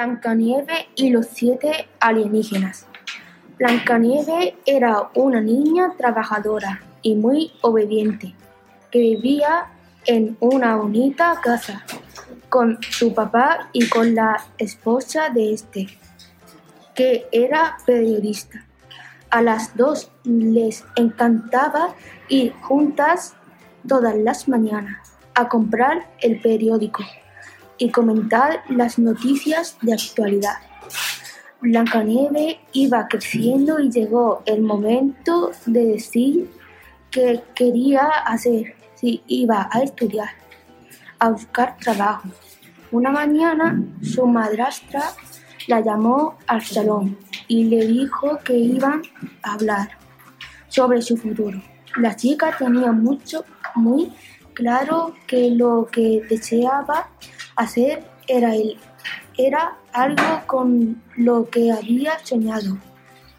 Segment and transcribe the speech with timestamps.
[0.00, 2.86] Blancanieves y los siete alienígenas.
[3.58, 8.34] Blancanieves era una niña trabajadora y muy obediente,
[8.90, 9.66] que vivía
[10.06, 11.84] en una bonita casa
[12.48, 15.86] con su papá y con la esposa de este,
[16.94, 18.64] que era periodista.
[19.28, 21.94] A las dos les encantaba
[22.30, 23.34] ir juntas
[23.86, 27.04] todas las mañanas a comprar el periódico
[27.80, 30.58] y comentar las noticias de actualidad.
[31.62, 36.50] Blancanieves iba creciendo y llegó el momento de decir
[37.10, 40.28] qué quería hacer, si iba a estudiar,
[41.18, 42.28] a buscar trabajo.
[42.92, 45.02] Una mañana su madrastra
[45.66, 47.16] la llamó al salón
[47.48, 49.00] y le dijo que iban
[49.42, 49.88] a hablar
[50.68, 51.62] sobre su futuro.
[51.96, 54.12] La chica tenía mucho, muy
[54.52, 57.08] claro que lo que deseaba
[57.60, 58.78] hacer era, el,
[59.36, 62.76] era algo con lo que había soñado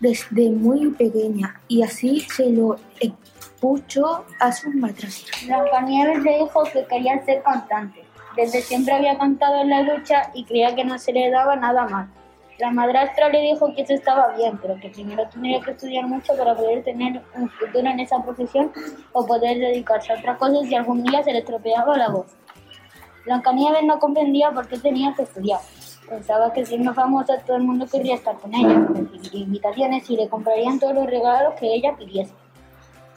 [0.00, 5.34] desde muy pequeña y así se lo expuso a su madrastra.
[5.46, 8.04] Blancanieves le dijo que quería ser cantante.
[8.36, 11.86] Desde siempre había cantado en la ducha y creía que no se le daba nada
[11.86, 12.08] mal.
[12.58, 16.36] La madrastra le dijo que eso estaba bien, pero que primero tendría que estudiar mucho
[16.36, 18.72] para poder tener un futuro en esa profesión
[19.12, 22.26] o poder dedicarse a otra cosa si algún día se le estropeaba la voz.
[23.24, 25.60] Blancanieves no comprendía por qué tenía que estudiar.
[26.08, 30.28] Pensaba que siendo famosa todo el mundo querría estar con ella, recibiría invitaciones y le
[30.28, 32.34] comprarían todos los regalos que ella pidiese.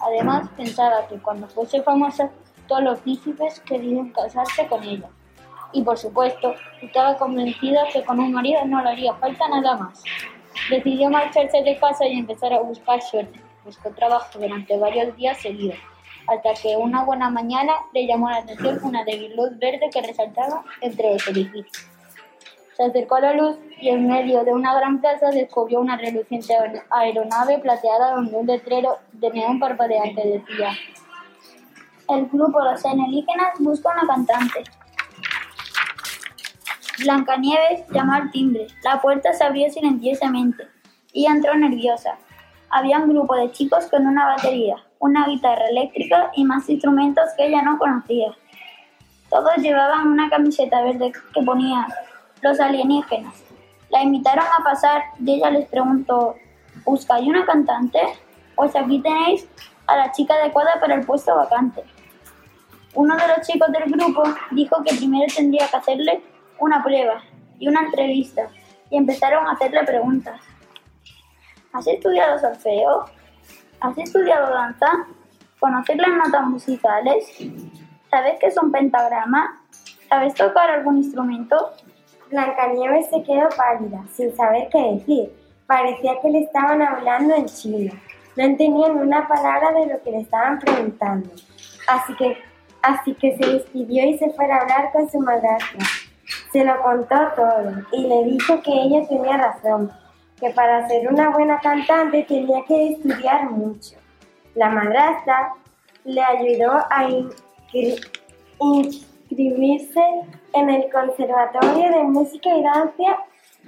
[0.00, 2.30] Además, pensaba que cuando fuese famosa,
[2.68, 5.08] todos los príncipes querían casarse con ella.
[5.72, 10.04] Y por supuesto, estaba convencida que con un marido no le haría falta nada más.
[10.70, 13.40] Decidió marcharse de casa y empezar a buscar suerte.
[13.64, 15.78] Buscó trabajo durante varios días seguidos
[16.28, 20.64] hasta que una buena mañana le llamó la atención una débil luz verde que resaltaba
[20.80, 21.88] entre los edificios.
[22.76, 26.54] Se acercó a la luz y en medio de una gran plaza descubrió una reluciente
[26.90, 30.72] aeronave plateada donde un letrero de neón parpadeante decía
[32.08, 34.64] El grupo Los Alienígenas busca una cantante.
[36.98, 38.66] Blancanieves llamó al timbre.
[38.82, 40.68] La puerta se abrió silenciosamente.
[41.12, 42.18] y entró nerviosa.
[42.76, 47.46] Había un grupo de chicos con una batería, una guitarra eléctrica y más instrumentos que
[47.46, 48.36] ella no conocía.
[49.30, 51.86] Todos llevaban una camiseta verde que ponía
[52.42, 53.32] los alienígenas.
[53.88, 56.34] La invitaron a pasar y ella les preguntó,
[56.84, 57.98] ¿buscáis una cantante?
[58.54, 59.48] Pues aquí tenéis
[59.86, 61.82] a la chica adecuada para el puesto vacante.
[62.92, 66.20] Uno de los chicos del grupo dijo que primero tendría que hacerle
[66.58, 67.22] una prueba
[67.58, 68.50] y una entrevista
[68.90, 70.38] y empezaron a hacerle preguntas.
[71.72, 73.04] ¿Has estudiado solfeo?
[73.80, 74.86] ¿Has estudiado danza?
[75.60, 77.26] ¿Conoces las notas musicales?
[78.10, 79.62] ¿Sabes qué es un pentagrama?
[80.08, 81.72] ¿Sabes tocar algún instrumento?
[82.30, 85.32] Blancanieves se quedó pálida, sin saber qué decir.
[85.66, 87.92] Parecía que le estaban hablando en chino.
[88.36, 91.30] No entendía ni una palabra de lo que le estaban preguntando.
[91.88, 92.38] Así que,
[92.82, 95.86] así que se despidió y se fue a hablar con su madrastra.
[96.52, 99.90] Se lo contó todo y le dijo que ella tenía razón,
[100.38, 103.96] que para ser una buena cantante tenía que estudiar mucho.
[104.54, 105.54] La madrastra
[106.04, 107.08] le ayudó a
[108.58, 110.02] inscribirse
[110.52, 113.18] en el Conservatorio de Música y Danza,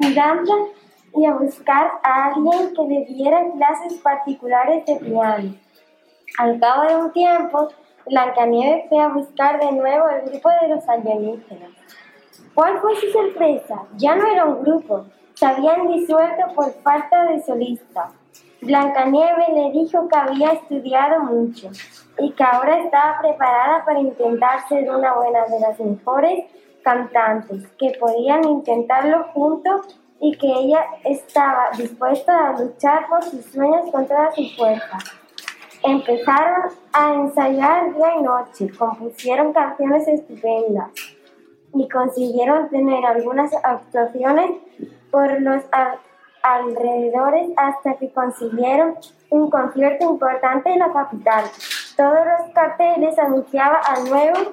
[0.00, 0.54] y danza
[1.14, 5.54] y a buscar a alguien que le diera clases particulares de piano.
[6.38, 7.68] Al cabo de un tiempo,
[8.06, 11.70] Blancanieves fue a buscar de nuevo el grupo de los alienígenas.
[12.54, 13.84] ¿Cuál fue su sorpresa?
[13.96, 15.06] Ya no era un grupo,
[15.38, 18.10] se habían disuelto por falta de solista.
[18.60, 21.70] Blancanieves le dijo que había estudiado mucho
[22.18, 26.44] y que ahora estaba preparada para intentar ser una buena de las mejores
[26.82, 33.88] cantantes, que podían intentarlo juntos y que ella estaba dispuesta a luchar por sus sueños
[33.92, 34.98] con toda su fuerza.
[35.84, 40.90] Empezaron a ensayar día y noche, compusieron canciones estupendas
[41.74, 44.50] y consiguieron tener algunas actuaciones
[45.10, 45.62] por los
[46.42, 48.94] alrededores hasta que consiguieron
[49.30, 51.44] un concierto importante en la capital.
[51.96, 54.52] Todos los carteles anunciaban al nuevo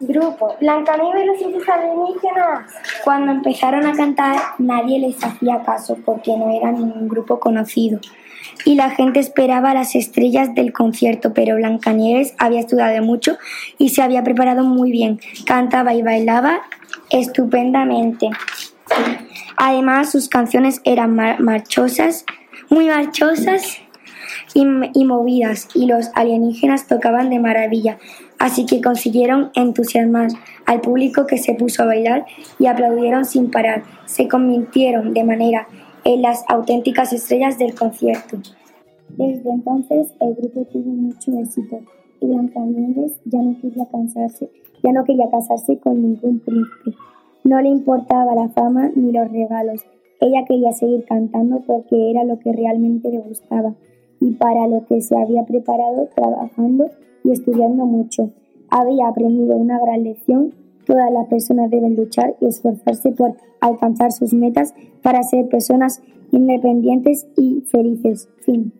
[0.00, 2.72] grupo Blancanieves y los siete alienígenas.
[3.04, 8.00] Cuando empezaron a cantar nadie les hacía caso porque no era ningún grupo conocido
[8.64, 13.38] y la gente esperaba las estrellas del concierto, pero Blancanieves había estudiado mucho
[13.78, 15.20] y se había preparado muy bien.
[15.46, 16.62] Cantaba y bailaba
[17.10, 18.30] estupendamente.
[19.56, 22.24] Además, sus canciones eran marchosas,
[22.70, 23.78] muy marchosas
[24.54, 24.64] y,
[25.04, 27.98] movidas, y los alienígenas tocaban de maravilla.
[28.38, 30.28] así que consiguieron entusiasmar
[30.64, 32.24] al público que se puso a bailar
[32.58, 33.82] y aplaudieron sin parar.
[34.06, 35.68] Se convirtieron de manera
[36.04, 38.38] en las auténticas estrellas del concierto.
[39.10, 41.80] Desde entonces el grupo tuvo mucho éxito
[42.20, 44.50] y Blancanieves ya no quería cansarse,
[44.82, 46.96] ya no quería casarse con ningún príncipe.
[47.44, 49.84] No le importaba la fama ni los regalos.
[50.20, 53.74] Ella quería seguir cantando porque era lo que realmente le gustaba
[54.20, 56.90] y para lo que se había preparado trabajando
[57.24, 58.30] y estudiando mucho.
[58.68, 60.54] Había aprendido una gran lección.
[60.86, 66.02] Todas las personas deben luchar y esforzarse por alcanzar sus metas para ser personas
[66.32, 68.28] independientes y felices.
[68.44, 68.72] Fin.